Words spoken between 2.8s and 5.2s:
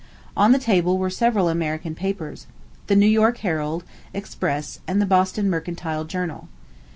the New York Herald, Express, and the